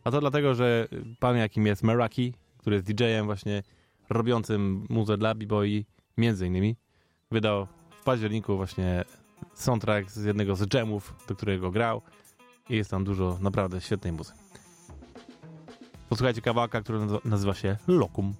A 0.03 0.11
to 0.11 0.19
dlatego, 0.19 0.55
że 0.55 0.87
pan 1.19 1.37
jakim 1.37 1.67
jest 1.67 1.83
Meraki, 1.83 2.33
który 2.57 2.75
jest 2.75 2.85
DJ-em 2.85 3.25
właśnie 3.25 3.63
robiącym 4.09 4.85
muzę 4.89 5.17
dla 5.17 5.35
b-boy, 5.35 5.85
między 6.17 6.47
innymi, 6.47 6.75
wydał 7.31 7.67
w 8.01 8.03
październiku 8.03 8.57
właśnie 8.57 9.03
soundtrack 9.53 10.11
z 10.11 10.25
jednego 10.25 10.55
z 10.55 10.73
jamów, 10.73 11.15
do 11.27 11.35
którego 11.35 11.71
grał 11.71 12.01
i 12.69 12.75
jest 12.75 12.91
tam 12.91 13.03
dużo 13.03 13.37
naprawdę 13.41 13.81
świetnej 13.81 14.13
muzy. 14.13 14.33
Posłuchajcie 16.09 16.41
kawałka, 16.41 16.81
który 16.81 16.99
nazywa 17.25 17.53
się 17.53 17.77
Lokum. 17.87 18.33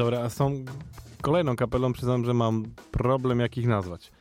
Dobra, 0.00 0.20
a 0.20 0.28
z 0.28 0.36
tą 0.36 0.64
kolejną 1.22 1.56
kapelą 1.56 1.92
przyznam, 1.92 2.24
że 2.24 2.34
mam 2.34 2.64
problem 2.90 3.40
jak 3.40 3.58
ich 3.58 3.66
nazwać. 3.66 4.12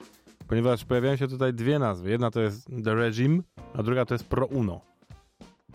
Ponieważ 0.47 0.85
pojawiają 0.85 1.15
się 1.15 1.27
tutaj 1.27 1.53
dwie 1.53 1.79
nazwy. 1.79 2.09
Jedna 2.09 2.31
to 2.31 2.41
jest 2.41 2.69
The 2.83 2.95
Regime, 2.95 3.39
a 3.73 3.83
druga 3.83 4.05
to 4.05 4.13
jest 4.13 4.27
Pro 4.27 4.45
Uno. 4.45 4.81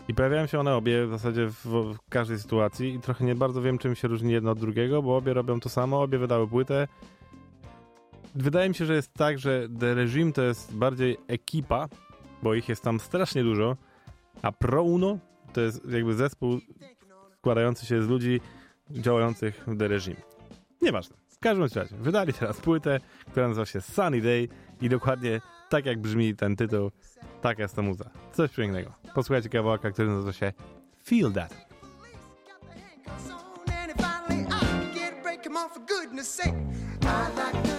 I 0.07 0.13
pojawiają 0.13 0.45
się 0.47 0.59
one 0.59 0.75
obie 0.75 1.07
w 1.07 1.09
zasadzie 1.09 1.47
w, 1.47 1.65
w 1.65 1.97
każdej 2.09 2.39
sytuacji 2.39 2.93
i 2.93 2.99
trochę 2.99 3.25
nie 3.25 3.35
bardzo 3.35 3.61
wiem, 3.61 3.77
czym 3.77 3.95
się 3.95 4.07
różni 4.07 4.31
jedno 4.31 4.51
od 4.51 4.59
drugiego, 4.59 5.01
bo 5.01 5.17
obie 5.17 5.33
robią 5.33 5.59
to 5.59 5.69
samo, 5.69 6.01
obie 6.01 6.17
wydały 6.17 6.47
płytę. 6.47 6.87
Wydaje 8.35 8.69
mi 8.69 8.75
się, 8.75 8.85
że 8.85 8.95
jest 8.95 9.13
tak, 9.13 9.39
że 9.39 9.67
The 9.79 9.93
Regime 9.93 10.31
to 10.31 10.41
jest 10.41 10.75
bardziej 10.75 11.17
ekipa, 11.27 11.87
bo 12.43 12.53
ich 12.53 12.69
jest 12.69 12.83
tam 12.83 12.99
strasznie 12.99 13.43
dużo, 13.43 13.77
a 14.41 14.51
Pro 14.51 14.83
Uno 14.83 15.17
to 15.53 15.61
jest 15.61 15.89
jakby 15.89 16.13
zespół 16.13 16.59
składający 17.37 17.85
się 17.85 18.03
z 18.03 18.07
ludzi 18.07 18.41
działających 18.91 19.63
w 19.67 19.77
The 19.77 19.87
Regime. 19.87 20.21
Nieważne. 20.81 21.15
W 21.27 21.39
każdym 21.39 21.67
razie, 21.75 21.95
wydali 21.95 22.33
teraz 22.33 22.61
płytę, 22.61 22.99
która 23.31 23.47
nazywa 23.47 23.65
się 23.65 23.81
Sunny 23.81 24.21
Day 24.21 24.47
i 24.81 24.89
dokładnie 24.89 25.41
tak 25.69 25.85
jak 25.85 25.99
brzmi 25.99 26.35
ten 26.35 26.55
tytuł, 26.55 26.91
taka 27.41 27.61
jest 27.61 27.75
ta 27.75 27.81
muza. 27.81 28.09
Coś 28.33 28.51
pięknego. 28.51 28.93
Posłuchajcie 29.13 29.49
kawałka, 29.49 29.91
który 29.91 30.07
nazywa 30.07 30.33
się 30.33 30.53
Feel 31.03 31.33
That. 31.33 31.65
I 37.07 37.41
like 37.41 37.74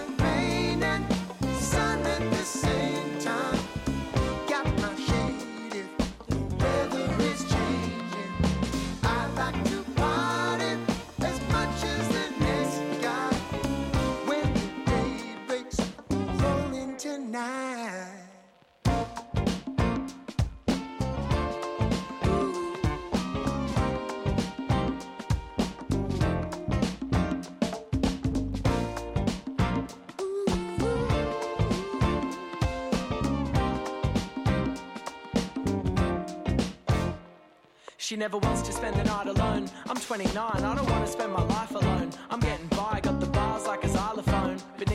never 38.17 38.37
wants 38.39 38.63
to 38.63 38.71
spend 38.71 38.95
the 38.95 39.03
night 39.03 39.27
alone. 39.27 39.69
I'm 39.87 39.95
29, 39.95 40.35
I 40.35 40.75
don't 40.75 40.89
want 40.89 41.05
to 41.05 41.11
spend 41.11 41.31
my 41.31 41.43
life 41.43 41.71
alone. 41.71 42.09
I'm 42.31 42.39
getting 42.39 42.65
by, 42.67 42.99
got 43.01 43.19
the 43.19 43.27
bars 43.27 43.67
like 43.67 43.83
a 43.83 43.89
xylophone, 43.89 44.57
but 44.77 44.86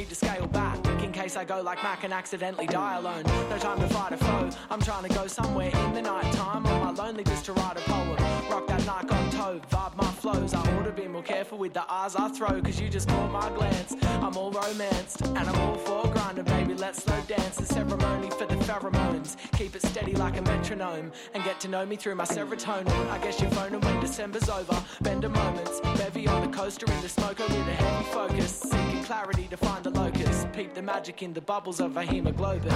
case 1.33 1.41
I 1.41 1.45
go 1.45 1.63
like 1.63 1.83
Mac 1.83 2.05
and 2.05 2.13
accidentally 2.13 2.67
die 2.67 2.97
alone. 2.97 3.23
No 3.25 3.59
time 3.59 3.81
to 3.81 3.89
fight 3.89 4.13
a 4.13 4.17
foe. 4.17 4.51
I'm 4.71 4.81
trying 4.81 5.05
to 5.09 5.15
go 5.15 5.27
somewhere 5.27 5.71
in 5.71 5.95
the 5.95 6.03
night 6.03 6.33
time 6.33 6.67
on 6.67 6.81
my 6.85 6.91
lonely 6.91 7.25
just 7.25 7.45
to 7.47 7.53
write 7.53 7.77
a 7.77 7.81
poem. 7.81 8.17
Rock 8.51 8.67
that 8.67 8.85
Nikon 8.87 9.31
toe, 9.31 9.61
vibe 9.71 9.97
my 9.97 10.11
flows. 10.23 10.55
I 10.55 10.61
ought 10.77 10.85
to 10.85 10.93
be 10.93 11.09
more 11.09 11.23
careful 11.23 11.59
with 11.59 11.73
the 11.73 11.91
eyes 11.91 12.17
I 12.17 12.29
throw, 12.29 12.61
cause 12.61 12.81
you 12.81 12.89
just 12.89 13.09
caught 13.09 13.31
my 13.31 13.49
glance. 13.51 13.95
I'm 14.03 14.37
all 14.37 14.51
romanced, 14.51 15.23
and 15.23 15.39
I'm 15.39 15.61
all 15.61 15.77
for 15.77 16.11
grinding, 16.13 16.45
baby. 16.45 16.75
Let's 16.75 17.03
slow 17.03 17.21
dance. 17.27 17.57
The 17.57 17.67
ceremony 17.67 18.31
for 18.31 18.47
the 18.47 18.57
pheromones. 18.57 19.37
Keep 19.57 19.77
it 19.77 19.83
steady 19.83 20.15
like 20.15 20.37
a 20.37 20.43
metronome, 20.43 21.13
and 21.35 21.45
get 21.45 21.61
to 21.61 21.69
know 21.69 21.87
me 21.87 21.97
through 21.97 22.17
my 22.17 22.25
serotonin. 22.25 23.11
I 23.11 23.19
guess 23.19 23.41
you're 23.41 23.51
phoning 23.51 23.81
when 23.81 24.01
December's 24.01 24.49
over. 24.49 24.83
Bend 25.01 25.25
a 25.25 25.29
moments, 25.29 25.81
bevy 25.97 26.27
on 26.29 26.43
the 26.43 26.57
coaster 26.57 26.87
in 26.93 27.01
the 27.01 27.09
smoker 27.09 27.45
with 27.45 27.69
a 27.69 27.75
heavy 27.75 28.05
focus. 28.11 28.61
Seeking 28.61 29.05
clarity 29.05 29.47
to 29.49 29.57
find 29.57 29.87
a 29.87 29.91
locus. 29.91 30.47
Peep 30.53 30.75
the 30.75 30.83
magic 30.83 31.22
in 31.23 31.33
the 31.33 31.41
bubbles 31.41 31.81
of 31.81 31.97
a 31.97 32.03
hemoglobin. 32.03 32.73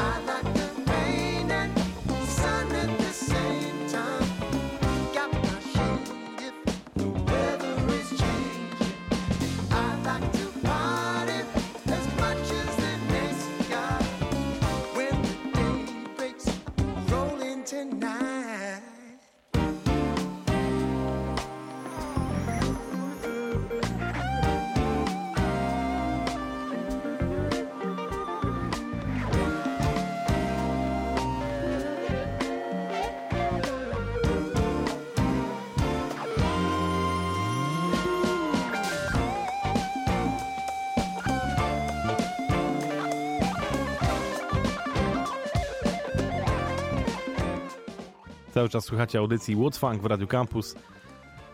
Cały 48.57 48.69
czas 48.69 48.85
słuchacie 48.85 49.19
audycji 49.19 49.57
What's 49.57 49.79
Funk 49.79 50.03
w 50.03 50.07
Radio 50.07 50.27
Campus 50.27 50.75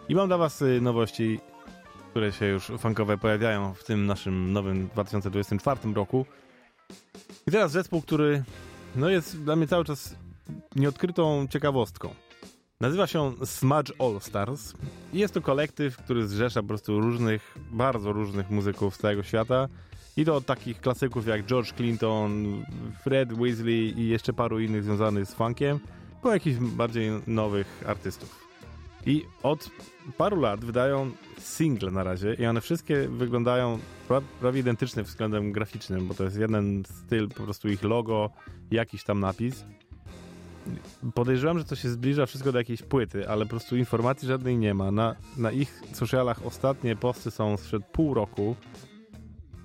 i 0.08 0.14
mam 0.14 0.28
dla 0.28 0.38
was 0.38 0.62
y, 0.62 0.80
nowości, 0.80 1.40
które 2.10 2.32
się 2.32 2.46
już 2.46 2.66
funkowe 2.78 3.18
pojawiają 3.18 3.74
w 3.74 3.84
tym 3.84 4.06
naszym 4.06 4.52
nowym 4.52 4.88
2024 4.88 5.94
roku. 5.94 6.26
I 7.46 7.50
teraz 7.50 7.72
zespół, 7.72 8.02
który 8.02 8.42
no 8.96 9.08
jest 9.08 9.42
dla 9.42 9.56
mnie 9.56 9.66
cały 9.66 9.84
czas 9.84 10.16
nieodkrytą 10.76 11.46
ciekawostką. 11.50 12.14
Nazywa 12.80 13.06
się 13.06 13.32
Smudge 13.44 13.92
All 13.98 14.20
Stars 14.20 14.74
jest 15.12 15.34
to 15.34 15.40
kolektyw, 15.40 15.96
który 15.96 16.28
zrzesza 16.28 16.62
po 16.62 16.68
prostu 16.68 17.00
różnych, 17.00 17.58
bardzo 17.70 18.12
różnych 18.12 18.50
muzyków 18.50 18.96
z 18.96 18.98
całego 18.98 19.22
świata. 19.22 19.68
I 20.16 20.24
to 20.24 20.36
od 20.36 20.46
takich 20.46 20.80
klasyków 20.80 21.26
jak 21.26 21.46
George 21.46 21.72
Clinton, 21.72 22.64
Fred 23.04 23.32
Weasley 23.32 24.00
i 24.00 24.08
jeszcze 24.08 24.32
paru 24.32 24.60
innych 24.60 24.84
związanych 24.84 25.26
z 25.26 25.34
funkiem, 25.34 25.80
po 26.22 26.32
jakichś 26.32 26.58
bardziej 26.58 27.10
nowych 27.26 27.84
artystów. 27.86 28.42
I 29.06 29.24
od 29.42 29.70
paru 30.18 30.40
lat 30.40 30.64
wydają 30.64 31.10
single 31.38 31.90
na 31.90 32.02
razie 32.02 32.34
i 32.34 32.46
one 32.46 32.60
wszystkie 32.60 33.08
wyglądają 33.08 33.78
pra- 34.08 34.22
prawie 34.40 34.60
identyczne 34.60 35.02
względem 35.02 35.52
graficznym, 35.52 36.08
bo 36.08 36.14
to 36.14 36.24
jest 36.24 36.38
jeden 36.38 36.82
styl, 36.84 37.28
po 37.28 37.42
prostu 37.42 37.68
ich 37.68 37.82
logo, 37.82 38.30
jakiś 38.70 39.04
tam 39.04 39.20
napis. 39.20 39.64
Podejrzewam, 41.14 41.58
że 41.58 41.64
to 41.64 41.76
się 41.76 41.90
zbliża 41.90 42.26
wszystko 42.26 42.52
do 42.52 42.58
jakiejś 42.58 42.82
płyty, 42.82 43.28
ale 43.28 43.44
po 43.44 43.50
prostu 43.50 43.76
informacji 43.76 44.28
żadnej 44.28 44.58
nie 44.58 44.74
ma. 44.74 44.90
Na, 44.90 45.16
na 45.36 45.50
ich 45.50 45.82
socialach 45.92 46.46
ostatnie 46.46 46.96
posty 46.96 47.30
są 47.30 47.56
sprzed 47.56 47.84
pół 47.86 48.14
roku. 48.14 48.56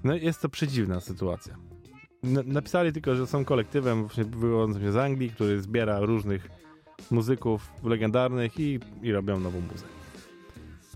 No 0.04 0.16
jest 0.16 0.42
to 0.42 0.50
przedziwna 0.50 1.00
sytuacja. 1.00 1.67
Napisali 2.24 2.94
tylko, 2.94 3.16
że 3.16 3.28
są 3.28 3.46
kolektywem 3.46 4.02
właśnie 4.02 4.24
wywodzącym 4.24 4.82
się 4.82 4.92
z 4.92 4.98
Anglii, 4.98 5.30
który 5.30 5.62
zbiera 5.62 6.00
różnych 6.00 6.50
muzyków 7.12 7.72
legendarnych 7.84 8.60
i, 8.60 8.80
i 9.02 9.12
robią 9.12 9.40
nową 9.40 9.62
muzykę. 9.62 9.90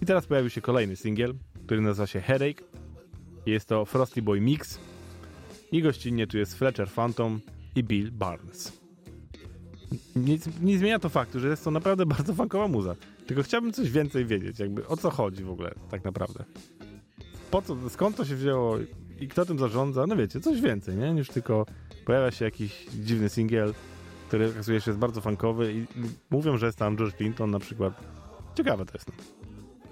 I 0.01 0.05
teraz 0.05 0.26
pojawił 0.26 0.49
się 0.49 0.61
kolejny 0.61 0.95
singiel, 0.95 1.34
który 1.65 1.82
nazywa 1.82 2.07
się 2.07 2.22
Headache. 2.22 2.63
Jest 3.45 3.67
to 3.67 3.86
Frosty 3.86 4.22
Boy 4.22 4.41
Mix 4.41 4.80
i 5.72 5.82
gościnnie 5.82 6.28
tu 6.28 6.38
jest 6.38 6.57
Fletcher 6.57 6.89
Phantom 6.89 7.39
i 7.76 7.84
Bill 7.84 8.11
Barnes. 8.11 8.82
Nic, 10.15 10.49
nie 10.61 10.78
zmienia 10.78 10.99
to 10.99 11.09
faktu, 11.09 11.39
że 11.39 11.47
jest 11.47 11.63
to 11.63 11.72
naprawdę 11.72 12.05
bardzo 12.15 12.34
funkowa 12.34 12.67
muza. 12.67 12.95
Tylko 13.28 13.43
chciałbym 13.43 13.74
coś 13.74 13.91
więcej 13.91 14.26
wiedzieć, 14.26 14.59
jakby 14.59 14.88
o 14.88 14.97
co 14.97 15.09
chodzi 15.09 15.43
w 15.43 15.49
ogóle 15.49 15.72
tak 15.91 16.03
naprawdę. 16.03 16.43
Po 17.51 17.61
co, 17.61 17.89
skąd 17.89 18.15
to 18.15 18.26
się 18.26 18.36
wzięło 18.36 18.78
i 19.22 19.28
kto 19.28 19.45
tym 19.45 19.59
zarządza? 19.59 20.07
No 20.07 20.15
wiecie, 20.15 20.39
coś 20.39 20.61
więcej, 20.61 20.95
nie? 20.95 21.13
Niż 21.13 21.28
tylko 21.28 21.65
pojawia 22.05 22.32
się 22.32 22.45
jakiś 22.45 22.86
dziwny 22.86 23.30
singiel, 23.30 23.74
który 24.28 24.49
okazuje 24.49 24.82
się 24.82 24.91
jest 24.91 24.99
bardzo 24.99 25.22
funkowy 25.22 25.74
i 25.74 25.86
mówią, 26.30 26.57
że 26.57 26.65
jest 26.65 26.78
tam 26.78 26.97
George 26.97 27.15
Clinton 27.15 27.51
na 27.51 27.59
przykład. 27.59 27.93
Ciekawe 28.55 28.86
to 28.86 28.93
jest. 28.93 29.07
No. 29.07 29.13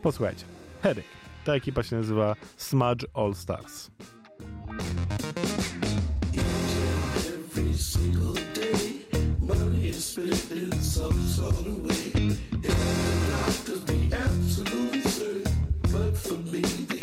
Posłuchajcie. 0.01 0.45
Headache. 0.82 1.07
Ta 1.45 1.53
ekipa 1.53 1.84
się 1.84 1.95
nazywa 1.95 2.36
Smudge 2.57 3.05
All 3.13 3.36
Stars. 3.36 3.91
Every 16.38 16.99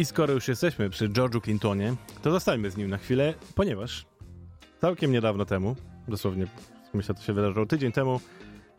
I 0.00 0.04
skoro 0.04 0.34
już 0.34 0.48
jesteśmy 0.48 0.90
przy 0.90 1.08
George'u 1.08 1.40
Clintonie, 1.40 1.94
to 2.22 2.30
zostańmy 2.30 2.70
z 2.70 2.76
nim 2.76 2.90
na 2.90 2.98
chwilę, 2.98 3.34
ponieważ 3.54 4.06
całkiem 4.80 5.12
niedawno 5.12 5.44
temu, 5.44 5.76
dosłownie 6.08 6.46
myślę, 6.94 7.14
to 7.14 7.22
się 7.22 7.32
wydarzyło 7.32 7.66
tydzień 7.66 7.92
temu, 7.92 8.20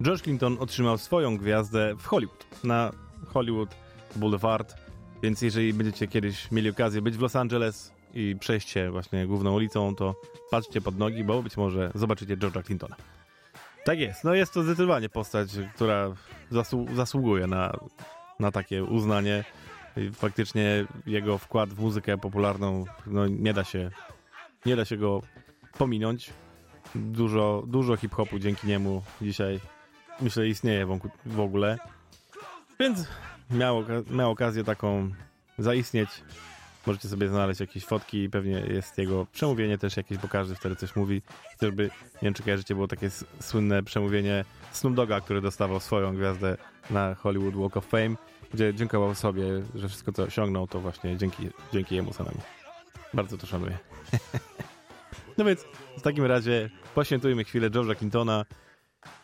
George 0.04 0.22
Clinton 0.22 0.58
otrzymał 0.60 0.98
swoją 0.98 1.38
gwiazdę 1.38 1.96
w 1.96 2.06
Hollywood, 2.06 2.46
na 2.64 2.92
Hollywood 3.28 3.76
Boulevard, 4.16 4.76
więc 5.24 5.42
jeżeli 5.42 5.74
będziecie 5.74 6.08
kiedyś 6.08 6.52
mieli 6.52 6.70
okazję 6.70 7.02
być 7.02 7.18
w 7.18 7.22
Los 7.22 7.36
Angeles 7.36 7.94
i 8.14 8.36
przejść 8.40 8.70
się 8.70 8.92
właśnie 8.92 9.28
główną 9.28 9.54
ulicą, 9.54 9.96
to 9.96 10.16
patrzcie 10.52 10.82
pod 10.82 10.98
nogi, 10.98 11.24
bo 11.24 11.44
być 11.44 11.58
może 11.58 11.92
zobaczycie 11.96 12.38
George'a 12.38 12.66
Clintona. 12.66 12.96
Tak 13.86 14.00
jest, 14.00 14.24
no 14.24 14.34
jest 14.34 14.54
to 14.54 14.64
zdecydowanie 14.64 15.10
postać, 15.10 15.50
która 15.76 16.14
zasłu- 16.52 16.96
zasługuje 16.96 17.48
na, 17.48 17.80
na 18.40 18.52
takie 18.52 18.84
uznanie. 18.84 19.44
I 19.98 20.12
faktycznie 20.12 20.86
jego 21.06 21.38
wkład 21.38 21.70
w 21.74 21.80
muzykę 21.80 22.18
popularną, 22.18 22.86
no 23.08 23.28
nie 23.28 23.54
da 23.54 23.64
się, 23.64 23.92
nie 24.66 24.76
da 24.76 24.86
się 24.86 24.98
go 24.98 25.22
pominąć. 25.78 26.30
Dużo, 26.96 27.64
dużo 27.68 27.98
hip-hopu 27.98 28.40
dzięki 28.40 28.68
niemu 28.68 29.04
dzisiaj, 29.22 29.60
myślę, 30.22 30.48
istnieje 30.48 31.00
w 31.26 31.40
ogóle. 31.40 31.78
Więc 32.80 33.08
miał, 33.52 33.84
miał 34.10 34.32
okazję 34.32 34.64
taką 34.64 35.12
zaistnieć. 35.58 36.10
Możecie 36.88 37.10
sobie 37.10 37.28
znaleźć 37.30 37.60
jakieś 37.60 37.86
fotki, 37.86 38.30
pewnie 38.30 38.60
jest 38.60 38.98
jego 38.98 39.26
przemówienie 39.26 39.78
też 39.78 39.98
jakieś, 39.98 40.18
bo 40.18 40.28
każdy 40.28 40.56
wtedy 40.56 40.76
coś 40.76 40.96
mówi. 40.96 41.22
Chociażby, 41.52 41.84
nie 42.14 42.22
wiem 42.22 42.34
czy 42.34 42.44
kojarzycie, 42.44 42.76
było 42.76 42.88
takie 42.88 43.10
słynne 43.40 43.84
przemówienie 43.84 44.46
Snoop 44.72 44.96
Dogga, 44.96 45.22
który 45.22 45.42
dostawał 45.42 45.80
swoją 45.80 46.16
gwiazdę 46.16 46.58
na 46.90 47.16
Hollywood 47.16 47.56
Walk 47.56 47.78
of 47.78 47.86
Fame, 47.86 48.16
dziękował 48.74 49.16
sobie, 49.16 49.44
że 49.76 49.88
wszystko 49.88 50.12
co 50.12 50.24
osiągnął, 50.24 50.68
to 50.68 50.80
właśnie 50.80 51.18
dzięki, 51.18 51.50
dzięki 51.74 51.96
jemu 51.96 52.14
samemu. 52.14 52.42
Bardzo 53.14 53.38
to 53.38 53.48
szanuję. 53.48 53.78
no 55.38 55.46
więc 55.46 55.66
w 55.98 56.02
takim 56.02 56.26
razie 56.26 56.70
poświętujmy 56.96 57.44
chwilę 57.44 57.70
George'a 57.70 57.98
Clintona 57.98 58.46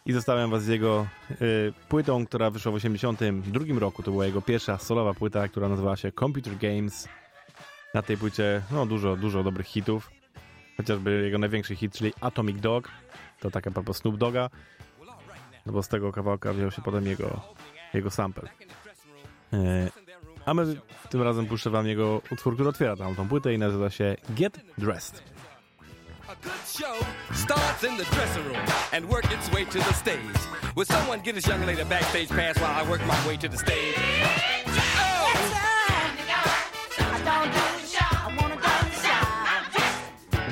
i 0.06 0.14
zostawiam 0.14 0.50
was 0.50 0.64
z 0.64 0.68
jego 0.68 1.08
y, 1.42 1.74
płytą, 1.90 2.26
która 2.26 2.50
wyszła 2.50 2.72
w 2.72 2.76
82 2.76 3.80
roku. 3.80 4.04
To 4.04 4.12
była 4.12 4.26
jego 4.26 4.42
pierwsza 4.42 4.78
solowa 4.78 5.14
płyta, 5.14 5.48
która 5.48 5.70
nazywała 5.70 5.96
się 5.96 6.12
Computer 6.12 6.58
Games. 6.58 7.08
Na 7.94 8.02
tej 8.02 8.18
płycie 8.18 8.62
no, 8.72 8.86
dużo, 8.86 9.16
dużo 9.16 9.44
dobrych 9.44 9.68
hitów. 9.68 10.12
Chociażby 10.78 11.22
jego 11.24 11.38
największy 11.38 11.76
hit, 11.76 11.94
czyli 11.94 12.14
Atomic 12.22 12.62
Dog. 12.62 12.90
To 13.40 13.52
taka 13.52 13.72
propos 13.72 13.98
Snoop 13.98 14.18
Doga. 14.18 14.50
No 15.66 15.74
bo 15.74 15.84
z 15.84 15.88
tego 15.88 16.12
kawałka 16.12 16.54
wziął 16.54 16.72
się 16.72 16.82
potem 16.82 17.06
jego, 17.06 17.42
jego 17.94 18.12
sample. 18.12 18.50
E, 19.54 19.90
a 20.46 20.54
my 20.54 20.64
tym 21.10 21.22
razem 21.22 21.46
puszczę 21.46 21.70
wam 21.70 21.88
jego 21.88 22.22
utwór, 22.32 22.54
który 22.54 22.70
otwiera 22.70 22.96
tam 22.96 23.16
tą 23.16 23.28
płytę 23.28 23.54
i 23.54 23.58
nazywa 23.58 23.90
się 23.90 24.16
Get 24.30 24.60
Dressed. 24.78 25.24
A 26.28 26.36
good 26.36 26.68
show 26.68 27.06
starts 27.34 27.84
in 27.84 27.98
the 27.98 28.04
dressing 28.16 28.46
room 28.46 28.66
and 28.92 29.06
work 29.06 29.26
its 29.26 29.50
way 29.54 29.66
to 29.66 29.80
the 29.80 29.94
stage. 29.94 30.40
Will 30.76 30.86
someone 30.86 31.22
get 31.24 31.36
this 31.36 31.48
young 31.48 31.66
lady 31.66 31.82
a 31.82 31.86
backstage 31.86 32.30
pass 32.30 32.58
while 32.60 32.86
I 32.86 32.90
work 32.90 33.02
my 33.08 33.28
way 33.28 33.38
to 33.38 33.48
the 33.48 33.58
stage? 33.58 33.96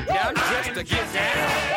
Yeah, 0.07 0.27
I'm 0.27 0.33
dressed 0.33 0.73
to 0.75 0.83
get 0.83 1.13
down. 1.13 1.74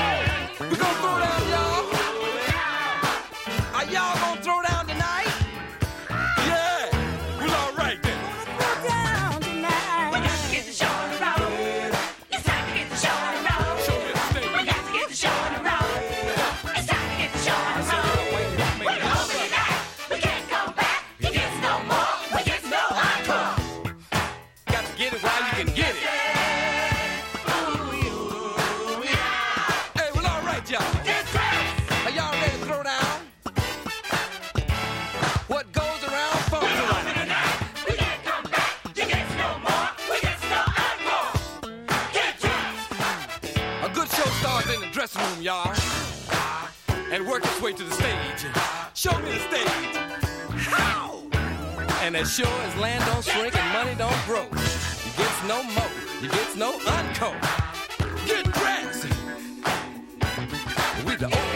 Y'all, 45.42 45.74
and 47.12 47.26
work 47.26 47.44
its 47.44 47.60
way 47.60 47.72
to 47.72 47.82
the 47.84 47.92
stage. 47.92 48.46
Show 48.94 49.16
me 49.18 49.32
the 49.32 49.40
stage. 49.40 49.96
How? 50.50 51.22
And 52.02 52.16
as 52.16 52.32
sure 52.32 52.46
as 52.46 52.76
land 52.76 53.04
don't 53.06 53.24
shrink 53.24 53.56
and 53.56 53.72
money 53.72 53.94
don't 53.94 54.24
grow, 54.26 54.44
you 54.44 55.12
gets 55.16 55.42
no 55.46 55.62
mo, 55.62 55.84
you 56.20 56.28
gets 56.28 56.56
no 56.56 56.78
unco. 56.86 57.34
Get 58.26 58.44
dressed. 58.52 59.04
We 61.06 61.16
the 61.16 61.26
only 61.26 61.47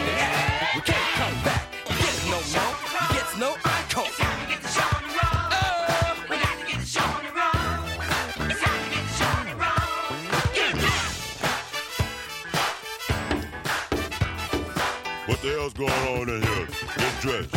going 15.87 16.21
on 16.21 16.29
in 16.29 16.41
here? 16.41 16.67
Get 16.97 17.21
dressed. 17.21 17.55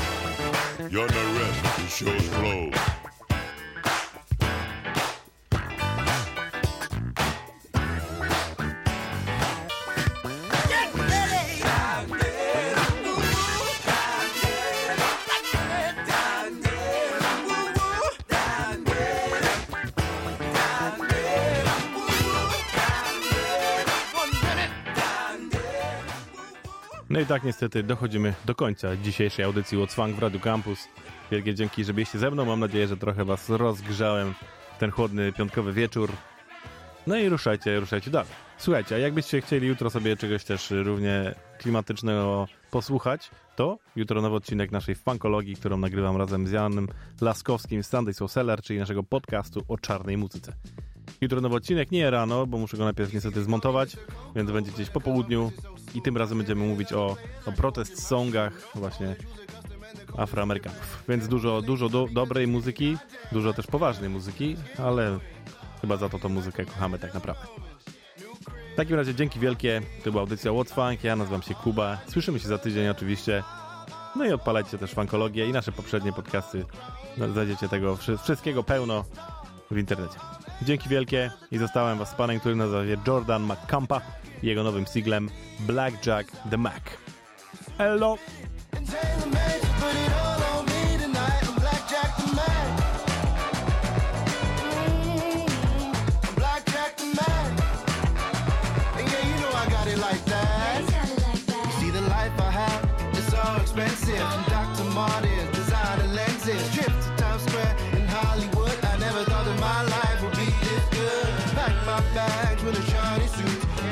You're 0.91 1.03
under 1.03 1.19
arrest. 1.19 1.63
The 1.77 1.87
show's 1.89 2.29
closed. 2.31 2.96
I 27.27 27.29
tak 27.29 27.45
niestety 27.45 27.83
dochodzimy 27.83 28.35
do 28.45 28.55
końca 28.55 28.97
dzisiejszej 28.97 29.45
audycji 29.45 29.87
Funk 29.89 30.17
w 30.17 30.19
Radio 30.19 30.41
Campus. 30.41 30.89
Wielkie 31.31 31.55
dzięki, 31.55 31.85
że 31.85 31.95
byliście 31.95 32.19
ze 32.19 32.31
mną. 32.31 32.45
Mam 32.45 32.61
nadzieję, 32.61 32.89
że 32.89 32.97
trochę 32.97 33.25
was 33.25 33.51
rozgrzałem 33.51 34.35
ten 34.79 34.91
chłodny 34.91 35.33
piątkowy 35.33 35.73
wieczór. 35.73 36.13
No 37.07 37.17
i 37.17 37.29
ruszajcie, 37.29 37.81
ruszajcie 37.81 38.11
dalej. 38.11 38.31
Słuchajcie, 38.59 38.95
a 38.95 38.99
jakbyście 38.99 39.41
chcieli 39.41 39.69
jutro 39.69 39.91
sobie 39.91 40.17
czegoś 40.17 40.45
też 40.45 40.71
równie 40.71 41.35
klimatycznego 41.59 42.49
posłuchać, 42.71 43.31
to 43.57 43.79
jutro 43.97 44.23
nowy 44.23 44.37
odcinek 44.37 44.73
naszej 44.73 44.95
funkologii, 44.95 45.57
którą 45.57 45.77
nagrywam 45.77 46.17
razem 46.17 46.47
z 46.47 46.51
Janem 46.51 46.89
Laskowskim 47.21 47.83
z 47.83 47.89
Sunday 47.89 48.15
Soul 48.15 48.29
Seller, 48.29 48.63
czyli 48.63 48.79
naszego 48.79 49.03
podcastu 49.03 49.65
o 49.69 49.79
czarnej 49.79 50.17
muzyce. 50.17 50.53
Jutro 51.21 51.41
nowy 51.41 51.57
odcinek, 51.57 51.91
nie 51.91 52.11
rano, 52.11 52.47
bo 52.47 52.59
muszę 52.59 52.77
go 52.77 52.85
najpierw 52.85 53.13
niestety 53.13 53.45
zmontować, 53.45 53.97
więc 54.37 54.51
będzie 54.51 54.73
gdzieś 54.73 54.91
po 54.91 55.01
południu 55.01 55.53
i 55.95 56.03
tym 56.03 56.17
razem 56.17 56.39
będziemy 56.39 56.67
mówić 56.67 56.93
o, 56.93 57.17
o 57.47 57.53
protest 57.53 58.07
songach 58.07 58.53
właśnie 58.75 59.17
Afroamerykanów. 60.17 61.05
Więc 61.09 61.29
dużo, 61.29 61.63
dużo 61.63 61.89
do, 61.89 62.09
dobrej 62.13 62.47
muzyki, 62.47 62.97
dużo 63.33 63.53
też 63.53 63.67
poważnej 63.67 64.11
muzyki, 64.11 64.57
ale 64.79 65.19
chyba 65.81 65.97
za 65.97 66.09
to 66.09 66.19
tą 66.19 66.29
muzykę 66.29 66.65
kochamy 66.65 66.99
tak 66.99 67.15
naprawdę. 67.15 67.47
W 68.73 68.77
takim 68.77 68.97
razie 68.97 69.15
dzięki 69.15 69.41
wielkie, 69.41 69.83
to 70.05 70.11
była 70.11 70.21
audycja 70.23 70.51
What's 70.51 70.75
Funk, 70.75 71.05
ja 71.05 71.17
nazywam 71.17 71.43
się 71.43 71.55
Kuba, 71.55 71.99
słyszymy 72.09 72.41
się 72.41 72.49
za 72.49 72.59
tydzień 72.59 72.89
oczywiście, 72.89 73.43
no 74.17 74.25
i 74.25 74.33
odpalajcie 74.33 74.79
też 74.79 74.93
funkologię 74.93 75.47
i 75.47 75.53
nasze 75.53 75.73
poprzednie 75.73 76.13
podcasty, 76.13 76.65
znajdziecie 77.33 77.69
tego 77.69 77.97
wszy- 77.97 78.19
wszystkiego 78.19 78.63
pełno 78.63 79.05
w 79.71 79.79
internecie. 79.79 80.19
Dzięki 80.63 80.89
wielkie 80.89 81.31
i 81.51 81.59
zostałem 81.59 81.99
was 81.99 82.11
z 82.11 82.15
panem, 82.15 82.41
który 82.41 82.57
nazywa 82.57 82.85
się 82.85 82.97
Jordan 83.07 83.43
McCampa 83.43 84.01
i 84.43 84.47
jego 84.47 84.63
nowym 84.63 84.87
singlem 84.87 85.29
Blackjack 85.61 86.33
the 86.51 86.57
Mac. 86.57 86.83
Hello! 87.79 88.19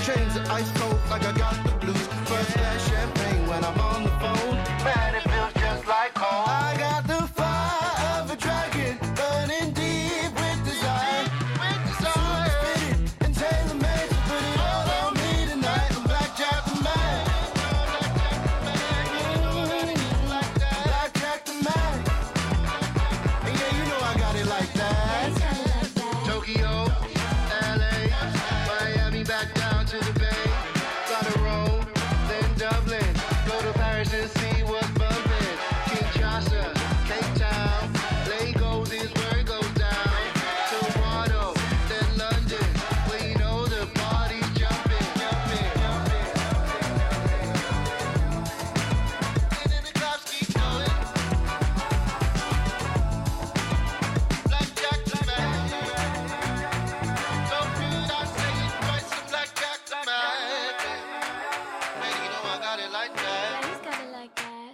Chains 0.05 0.37
are 0.37 0.53
ice 0.53 0.71
cold 0.73 1.01
like 1.09 1.25
I 1.25 1.33
got 1.33 1.55
the 1.65 1.71
blues. 1.79 2.07
First 2.29 2.53
glass 2.53 2.89
champagne 2.91 3.47
when 3.47 3.65
I'm 3.65 3.81
on 3.81 4.05
the 4.05 4.11
phone. 4.21 4.64